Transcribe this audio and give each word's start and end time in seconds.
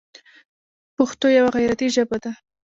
پښتو 0.95 1.25
یوه 1.37 1.49
غیرتي 1.57 1.87
ژبه 1.95 2.17
ده. 2.23 2.31